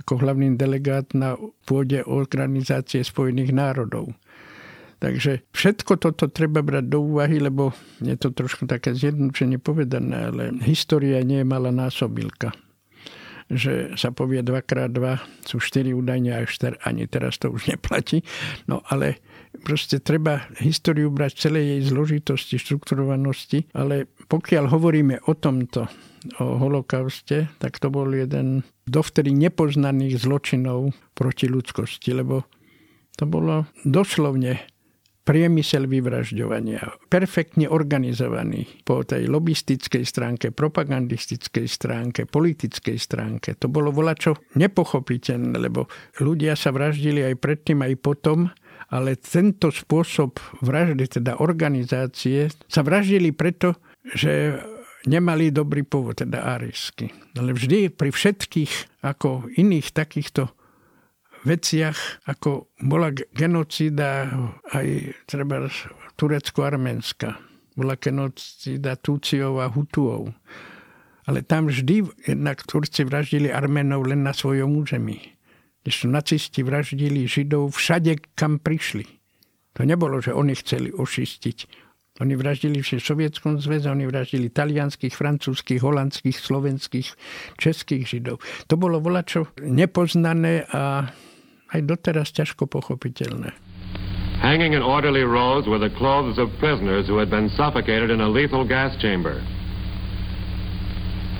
[0.00, 1.36] ako hlavný delegát na
[1.68, 4.16] pôde Organizácie spojených národov.
[4.98, 7.70] Takže všetko toto treba brať do úvahy, lebo
[8.02, 12.50] je to trošku také zjednodušene povedané, ale história nie je malá násobilka
[13.48, 15.00] že sa povie 2x2
[15.48, 18.20] sú 4 údajne a 4, ani teraz to už neplatí.
[18.68, 19.24] No ale
[19.62, 25.86] proste treba históriu brať celej jej zložitosti, štrukturovanosti, ale pokiaľ hovoríme o tomto,
[26.42, 32.46] o holokauste, tak to bol jeden dovtedy nepoznaných zločinov proti ľudskosti, lebo
[33.18, 34.62] to bolo doslovne
[35.28, 43.52] priemysel vyvražďovania, perfektne organizovaný po tej lobistickej stránke, propagandistickej stránke, politickej stránke.
[43.60, 45.84] To bolo volačo nepochopiteľné, lebo
[46.24, 48.48] ľudia sa vraždili aj predtým, aj potom,
[48.88, 53.76] ale tento spôsob vraždy, teda organizácie, sa vraždili preto,
[54.16, 54.56] že
[55.04, 57.12] nemali dobrý pôvod, teda árisky.
[57.36, 60.48] Ale vždy pri všetkých ako iných takýchto
[61.46, 64.26] veciach, ako bola genocída
[64.74, 64.86] aj
[65.28, 65.68] treba
[66.18, 67.38] turecko-arménska,
[67.78, 70.34] bola genocída Túciov a Hutuov.
[71.28, 75.37] Ale tam vždy jednak Turci vraždili Arménov len na svojom území.
[75.88, 79.08] Ešte nacisti vraždili Židov všade, kam prišli.
[79.80, 81.88] To nebolo, že oni chceli ošistiť.
[82.20, 87.08] Oni vraždili v Sovietskom zväze, oni vraždili talianských, francúzských, holandských, slovenských,
[87.56, 88.44] českých Židov.
[88.68, 91.08] To bolo volačo nepoznané a
[91.72, 93.56] aj doteraz ťažko pochopiteľné.
[94.44, 98.28] Hanging in orderly rows were the clothes of prisoners who had been suffocated in a
[98.28, 99.40] lethal gas chamber.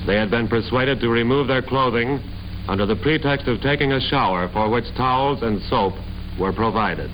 [0.08, 2.22] They had been persuaded to remove their clothing
[2.68, 5.94] under the pretext of taking a shower for which towels and soap
[6.38, 7.10] were provided.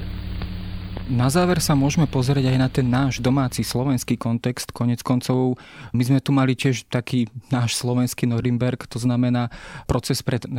[1.05, 4.73] Na záver sa môžeme pozrieť aj na ten náš domáci slovenský kontext.
[4.73, 5.61] Konec koncov,
[5.93, 9.53] my sme tu mali tiež taký náš slovenský Norimberg, to znamená
[9.85, 10.51] proces pred e,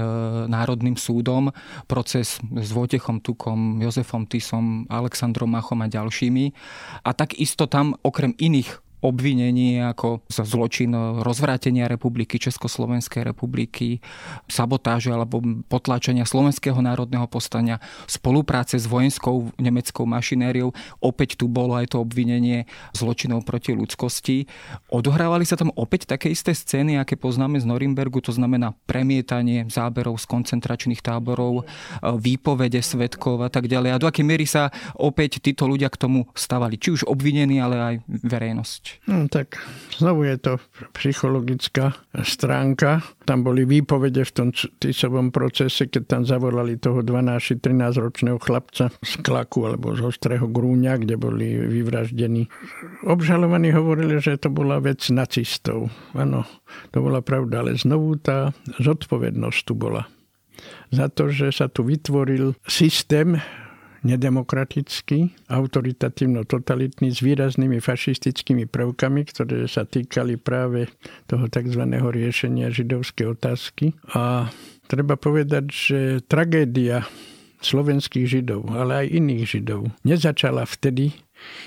[0.45, 1.49] Národným súdom,
[1.89, 6.53] proces s Vojtechom Tukom, Jozefom Tisom, Alexandrom Machom a ďalšími.
[7.01, 14.01] A takisto tam okrem iných obvinení ako za zločin rozvrátenia republiky, Československej republiky,
[14.49, 17.77] sabotáže alebo potláčania slovenského národného postania,
[18.09, 20.73] spolupráce s vojenskou nemeckou mašinériou.
[20.97, 22.65] Opäť tu bolo aj to obvinenie
[22.97, 24.49] zločinov proti ľudskosti.
[24.89, 30.17] Odohrávali sa tam opäť také isté scény, aké poznáme z Norimbergu, to znamená premietanie záberov
[30.17, 31.69] z koncentračných táborov,
[32.01, 33.93] výpovede svetkov a tak ďalej.
[33.93, 37.75] A do akej miery sa opäť títo ľudia k tomu stavali, či už obvinení, ale
[37.77, 38.94] aj verejnosť.
[39.05, 39.59] No, tak
[39.95, 40.53] znovu je to
[40.97, 43.03] psychologická stránka.
[43.27, 49.13] Tam boli výpovede v tom tisovom procese, keď tam zavolali toho 12-13 ročného chlapca z
[49.21, 52.49] Klaku alebo z Ostrého Grúňa, kde boli vyvraždení.
[53.05, 55.91] Obžalovaní hovorili, že to bola vec nacistov.
[56.15, 56.47] Áno,
[56.89, 60.07] to bola pravda, ale znovu tá zodpovednosť tu bola.
[60.89, 63.37] Za to, že sa tu vytvoril systém
[64.05, 70.93] nedemokratický, autoritatívno-totalitný s výraznými fašistickými prvkami, ktoré sa týkali práve
[71.25, 71.81] toho tzv.
[71.89, 73.97] riešenia židovskej otázky.
[74.13, 74.53] A
[74.85, 77.09] treba povedať, že tragédia
[77.65, 81.17] slovenských židov, ale aj iných židov, nezačala vtedy,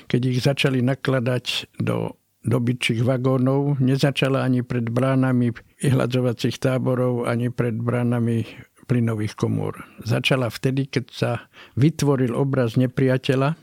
[0.07, 2.15] keď ich začali nakladať do
[2.47, 5.51] dobyčích vagónov, nezačala ani pred bránami
[5.83, 8.47] vyhľadzovacích táborov, ani pred bránami
[8.89, 9.77] plynových komôr.
[10.03, 11.31] Začala vtedy, keď sa
[11.77, 13.61] vytvoril obraz nepriateľa,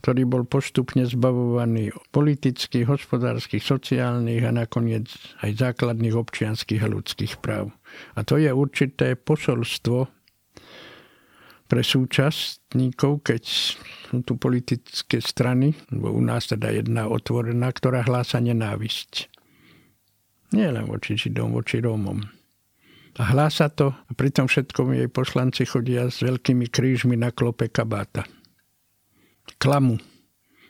[0.00, 5.10] ktorý bol postupne zbavovaný politických, hospodárskych, sociálnych a nakoniec
[5.44, 7.74] aj základných občianských a ľudských práv.
[8.16, 10.06] A to je určité posolstvo
[11.68, 18.40] pre súčasníkov, keď sú tu politické strany, bo u nás teda jedna otvorená, ktorá hlása
[18.40, 19.28] nenávisť.
[20.56, 22.37] Nie len voči Židom, voči Rómom.
[23.18, 27.66] A hlása to a pri tom všetkom jej poslanci chodia s veľkými krížmi na klope
[27.66, 28.22] kabáta.
[29.58, 29.98] Klamu,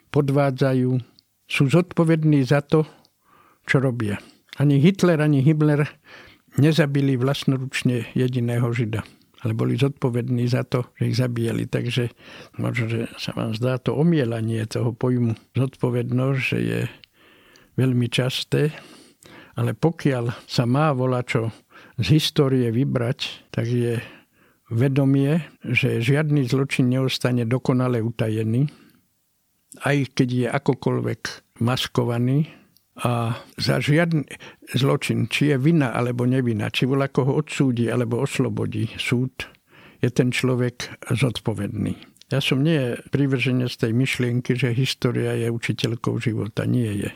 [0.08, 0.96] podvádzajú,
[1.44, 2.88] sú zodpovední za to,
[3.68, 4.16] čo robia.
[4.56, 5.84] Ani Hitler, ani Himmler
[6.56, 9.04] nezabili vlastnoručne jediného Žida
[9.42, 11.70] ale boli zodpovední za to, že ich zabíjali.
[11.70, 12.10] Takže
[12.58, 16.80] možno, že sa vám zdá to omielanie toho pojmu zodpovednosť, že je
[17.78, 18.74] veľmi časté,
[19.54, 21.54] ale pokiaľ sa má volačo
[21.98, 23.98] z histórie vybrať, tak je
[24.70, 28.70] vedomie, že žiadny zločin neostane dokonale utajený,
[29.82, 31.20] aj keď je akokoľvek
[31.60, 32.48] maskovaný
[32.98, 34.26] a za žiadny
[34.74, 39.46] zločin, či je vina alebo nevina, či voľa koho odsúdi alebo oslobodí súd,
[40.02, 41.94] je ten človek zodpovedný.
[42.28, 46.68] Ja som nie privrženie z tej myšlienky, že história je učiteľkou života.
[46.68, 47.10] Nie je.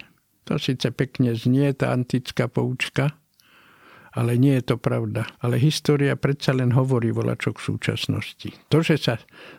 [0.49, 3.12] To síce pekne znie, tá antická poučka,
[4.12, 5.29] ale nie je to pravda.
[5.40, 8.48] Ale história predsa len hovorí volačok v súčasnosti.
[8.68, 9.14] To, že sa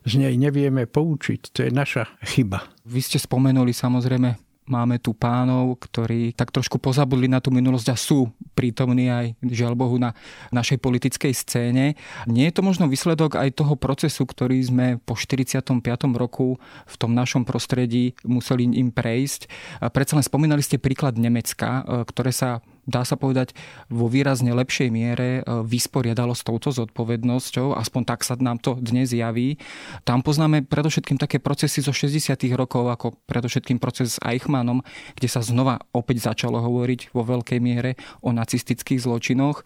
[0.05, 2.65] z nej nevieme poučiť, to je naša chyba.
[2.85, 7.97] Vy ste spomenuli samozrejme máme tu pánov, ktorí tak trošku pozabudli na tú minulosť a
[7.99, 10.15] sú prítomní aj, žiaľ Bohu, na
[10.55, 11.85] našej politickej scéne.
[12.27, 15.83] Nie je to možno výsledok aj toho procesu, ktorý sme po 45.
[16.15, 19.51] roku v tom našom prostredí museli im prejsť.
[19.91, 23.55] Predsa len spomínali ste príklad Nemecka, ktoré sa dá sa povedať,
[23.87, 29.15] vo výrazne lepšej miere e, vysporiadalo s touto zodpovednosťou, aspoň tak sa nám to dnes
[29.15, 29.55] javí.
[30.03, 32.35] Tam poznáme predovšetkým také procesy zo 60.
[32.55, 34.83] rokov, ako predovšetkým proces s Eichmannom,
[35.15, 39.63] kde sa znova opäť začalo hovoriť vo veľkej miere o nacistických zločinoch.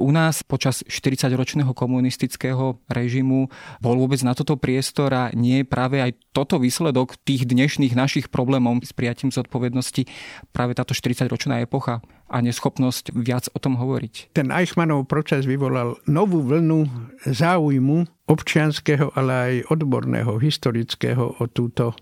[0.00, 3.52] U nás počas 40-ročného komunistického režimu
[3.84, 8.82] bol vôbec na toto priestor a nie práve aj toto výsledok tých dnešných našich problémov
[8.82, 10.08] s prijatím zodpovednosti
[10.50, 14.32] práve táto 40-ročná epocha a neschopnosť viac o tom hovoriť.
[14.32, 16.88] Ten Eichmannov proces vyvolal novú vlnu
[17.28, 21.92] záujmu občianského, ale aj odborného, historického o túto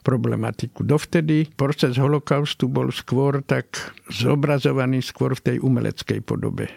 [0.00, 0.80] problematiku.
[0.86, 6.70] Dovtedy proces holokaustu bol skôr tak zobrazovaný skôr v tej umeleckej podobe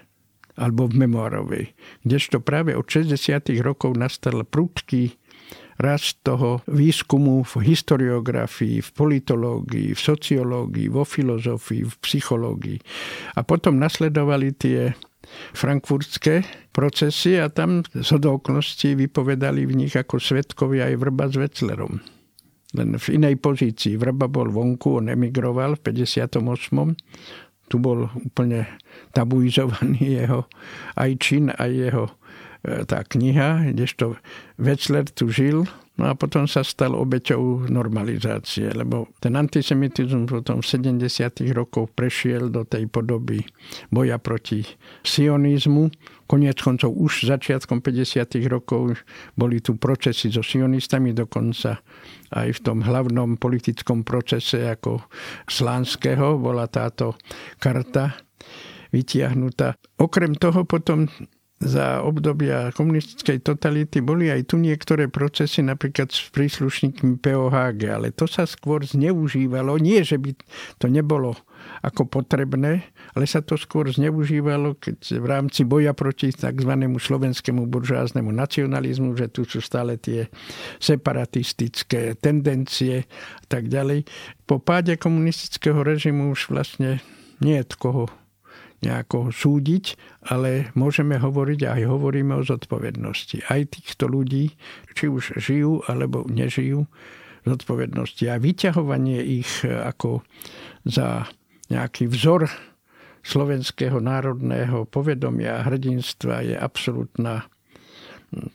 [0.53, 1.65] alebo v memoárovej.
[2.05, 3.17] Kdežto práve od 60.
[3.65, 5.17] rokov nastal prudký
[5.83, 12.79] rast toho výskumu v historiografii, v politológii, v sociológii, vo filozofii, v psychológii.
[13.35, 14.95] A potom nasledovali tie
[15.53, 21.99] frankfurtské procesy a tam z okolností vypovedali v nich ako svetkovia aj Vrba s Veclerom.
[22.73, 24.01] Len v inej pozícii.
[24.01, 26.41] Vrba bol vonku, on emigroval v 58.
[27.69, 28.65] Tu bol úplne
[29.13, 30.49] tabuizovaný jeho
[30.97, 32.03] aj čin, aj jeho
[32.63, 34.15] tá kniha, kdežto
[34.55, 40.65] Wetzler tu žil No a potom sa stal obeťou normalizácie, lebo ten antisemitizmus potom v
[40.65, 41.05] 70.
[41.53, 43.45] rokoch prešiel do tej podoby
[43.93, 44.65] boja proti
[45.05, 45.93] sionizmu.
[46.25, 48.41] Koniec koncov už začiatkom 50.
[48.49, 49.05] rokov
[49.37, 51.77] boli tu procesy so sionistami, dokonca
[52.33, 54.97] aj v tom hlavnom politickom procese ako
[55.45, 57.21] Slánskeho bola táto
[57.61, 58.17] karta
[58.89, 59.77] vytiahnutá.
[60.01, 61.05] Okrem toho potom
[61.63, 68.27] za obdobia komunistickej totality boli aj tu niektoré procesy, napríklad s príslušníkmi POHG, ale to
[68.27, 69.79] sa skôr zneužívalo.
[69.79, 70.35] Nie, že by
[70.77, 71.39] to nebolo
[71.79, 76.71] ako potrebné, ale sa to skôr zneužívalo keď v rámci boja proti tzv.
[76.99, 80.27] slovenskému buržáznemu nacionalizmu, že tu sú stále tie
[80.83, 83.07] separatistické tendencie
[83.39, 84.03] a tak ďalej.
[84.43, 86.99] Po páde komunistického režimu už vlastne
[87.39, 88.11] nie je koho
[88.83, 89.95] nejako súdiť,
[90.27, 93.47] ale môžeme hovoriť a aj hovoríme o zodpovednosti.
[93.47, 94.51] Aj týchto ľudí,
[94.91, 96.83] či už žijú alebo nežijú,
[97.47, 100.23] zodpovednosti a vyťahovanie ich ako
[100.87, 101.27] za
[101.71, 102.47] nejaký vzor
[103.23, 107.47] slovenského národného povedomia a hrdinstva je absolútna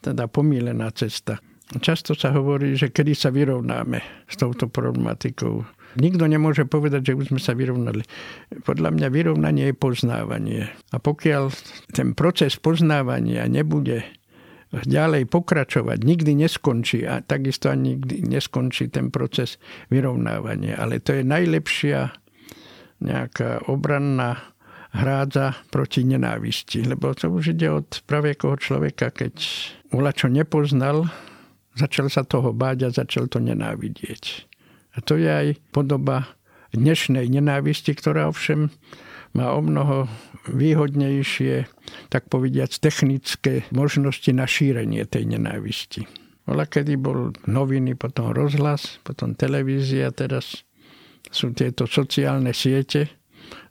[0.04, 1.40] teda pomílená cesta.
[1.68, 5.64] Často sa hovorí, že kedy sa vyrovnáme s touto problematikou
[5.98, 8.06] Nikto nemôže povedať, že už sme sa vyrovnali.
[8.62, 10.70] Podľa mňa vyrovnanie je poznávanie.
[10.94, 11.50] A pokiaľ
[11.90, 14.06] ten proces poznávania nebude
[14.70, 19.58] ďalej pokračovať, nikdy neskončí a takisto ani nikdy neskončí ten proces
[19.90, 20.78] vyrovnávania.
[20.78, 22.14] Ale to je najlepšia
[23.02, 24.54] nejaká obranná
[24.92, 26.84] hrádza proti nenávisti.
[26.84, 29.34] Lebo to už ide od praviekoho človeka, keď
[30.14, 31.08] čo nepoznal,
[31.76, 34.47] začal sa toho báť a začal to nenávidieť.
[34.96, 36.30] A to je aj podoba
[36.72, 38.68] dnešnej nenávisti, ktorá ovšem
[39.36, 40.08] má o mnoho
[40.48, 41.68] výhodnejšie,
[42.08, 46.08] tak povediac, technické možnosti na šírenie tej nenávisti.
[46.48, 50.64] Ola kedy bol noviny, potom rozhlas, potom televízia, teraz
[51.28, 53.12] sú tieto sociálne siete.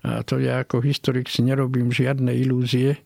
[0.05, 3.01] A to ja ako historik si nerobím žiadne ilúzie,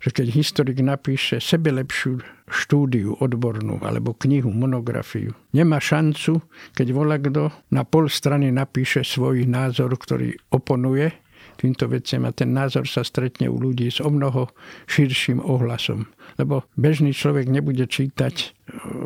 [0.00, 6.40] že keď historik napíše sebe lepšiu štúdiu odbornú alebo knihu, monografiu, nemá šancu,
[6.78, 11.10] keď volá kto na pol strany napíše svoj názor, ktorý oponuje
[11.56, 14.52] týmto veciam a ten názor sa stretne u ľudí s o mnoho
[14.86, 16.06] širším ohlasom.
[16.36, 18.56] Lebo bežný človek nebude čítať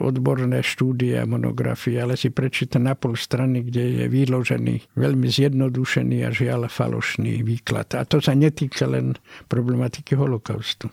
[0.01, 6.27] odborné štúdie a monografie, ale si prečíta na pol strany, kde je vyložený veľmi zjednodušený
[6.27, 7.95] a žiaľ falošný výklad.
[7.95, 9.15] A to sa netýka len
[9.47, 10.91] problematiky holokaustu.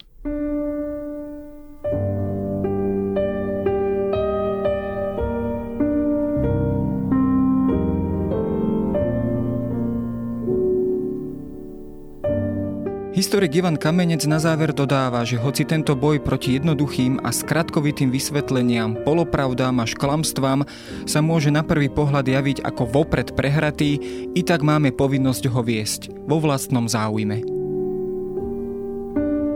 [13.17, 18.93] Historik Ivan Kamenec na záver dodáva, že hoci tento boj proti jednoduchým a skratkovitým vysvetleniam,
[19.01, 20.69] polopravdám až klamstvám
[21.09, 23.97] sa môže na prvý pohľad javiť ako vopred prehratý,
[24.37, 27.41] i tak máme povinnosť ho viesť vo vlastnom záujme.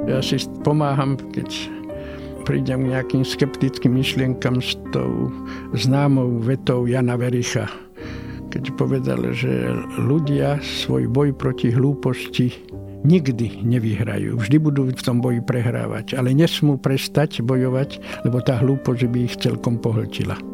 [0.10, 1.54] Ja si pomáham, keď
[2.50, 5.30] prídem k nejakým skeptickým myšlienkam s tou
[5.78, 7.70] známou vetou Jana Vericha,
[8.50, 9.70] keď povedal, že
[10.02, 14.38] ľudia svoj boj proti hlúposti nikdy nevyhrajú.
[14.38, 19.36] Vždy budú v tom boji prehrávať, ale nesmú prestať bojovať, lebo tá hlúposť by ich
[19.40, 20.51] celkom pohltila.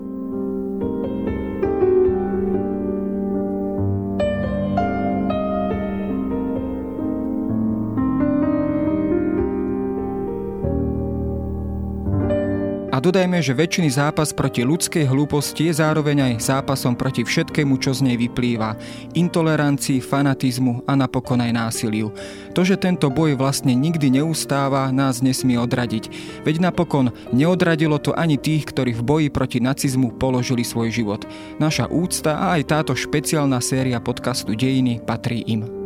[12.98, 17.94] A dodajme, že väčšiný zápas proti ľudskej hlúposti je zároveň aj zápasom proti všetkému, čo
[17.94, 18.74] z nej vyplýva.
[19.14, 22.10] Intolerancii, fanatizmu a napokon aj násiliu.
[22.58, 26.10] To, že tento boj vlastne nikdy neustáva, nás nesmie odradiť.
[26.42, 31.22] Veď napokon neodradilo to ani tých, ktorí v boji proti nacizmu položili svoj život.
[31.62, 35.77] Naša úcta a aj táto špeciálna séria podcastu Dejiny patrí im.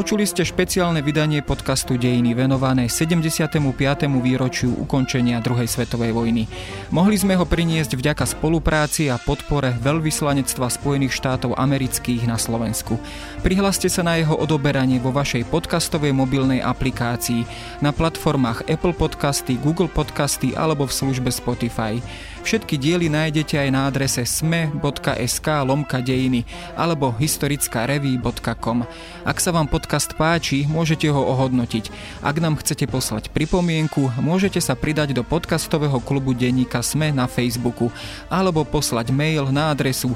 [0.00, 3.60] Počuli ste špeciálne vydanie podcastu Dejiny venované 75.
[4.08, 6.48] výročiu ukončenia druhej svetovej vojny.
[6.88, 12.96] Mohli sme ho priniesť vďaka spolupráci a podpore Veľvyslanectva Spojených štátov amerických na Slovensku.
[13.40, 17.48] Prihláste sa na jeho odoberanie vo vašej podcastovej mobilnej aplikácii
[17.80, 22.04] na platformách Apple Podcasty, Google Podcasty alebo v službe Spotify.
[22.44, 26.44] Všetky diely nájdete aj na adrese sme.sk lomka dejiny
[26.76, 28.84] alebo historickareví.com.
[29.24, 31.88] Ak sa vám podcast páči, môžete ho ohodnotiť.
[32.20, 37.88] Ak nám chcete poslať pripomienku, môžete sa pridať do podcastového klubu denníka Sme na Facebooku
[38.28, 40.12] alebo poslať mail na adresu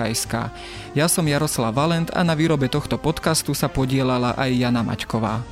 [0.00, 0.48] SK.
[0.96, 5.44] Ja som Jaroslav Valent a na výrobe tohto podcastu sa podielala aj Jana Maťková.